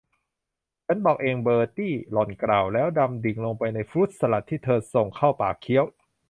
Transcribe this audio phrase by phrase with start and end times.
[0.85, 5.85] ฉันบอกเองเบอร์ตี้ หล่อนกล่าว แล้วดำดิ่งลงไปในฟรุ้ตสลัดที่เธอส่งเข้าปากเคี้ยว